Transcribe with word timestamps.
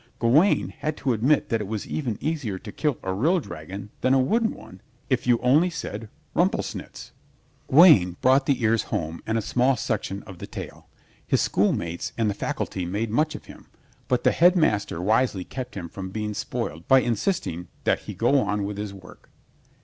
Gawaine 0.17 0.69
had 0.79 0.97
to 0.97 1.13
admit 1.13 1.49
that 1.49 1.61
it 1.61 1.67
was 1.67 1.85
even 1.85 2.17
easier 2.19 2.57
to 2.57 2.71
kill 2.71 2.97
a 3.03 3.13
real 3.13 3.39
dragon 3.39 3.91
than 4.01 4.15
a 4.15 4.19
wooden 4.19 4.51
one 4.51 4.81
if 5.11 5.29
only 5.43 5.67
you 5.67 5.71
said 5.71 6.09
"Rumplesnitz." 6.35 7.11
Gawaine 7.69 8.17
brought 8.19 8.47
the 8.47 8.63
ears 8.63 8.85
home 8.89 9.21
and 9.27 9.37
a 9.37 9.43
small 9.43 9.77
section 9.77 10.23
of 10.23 10.39
the 10.39 10.47
tail. 10.47 10.87
His 11.27 11.41
school 11.41 11.71
mates 11.71 12.13
and 12.17 12.31
the 12.31 12.33
faculty 12.33 12.83
made 12.83 13.11
much 13.11 13.35
of 13.35 13.45
him, 13.45 13.67
but 14.07 14.23
the 14.23 14.31
Headmaster 14.31 14.99
wisely 14.99 15.43
kept 15.43 15.75
him 15.75 15.87
from 15.87 16.09
being 16.09 16.33
spoiled 16.33 16.87
by 16.87 17.01
insisting 17.01 17.67
that 17.83 17.99
he 17.99 18.15
go 18.15 18.39
on 18.39 18.63
with 18.63 18.79
his 18.79 18.95
work. 18.95 19.29